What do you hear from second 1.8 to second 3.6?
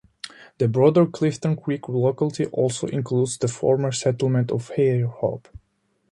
locality also includes the